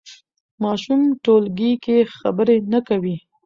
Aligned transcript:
ماشوم 0.63 1.01
ټولګي 1.23 1.71
کې 1.83 1.97
خبرې 2.17 2.57
نه 2.71 2.79
کوي. 2.87 3.15